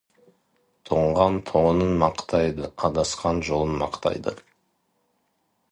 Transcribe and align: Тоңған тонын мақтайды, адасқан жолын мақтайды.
Тоңған 0.89 1.37
тонын 1.49 1.93
мақтайды, 2.05 2.71
адасқан 2.89 3.45
жолын 3.51 3.79
мақтайды. 3.83 4.35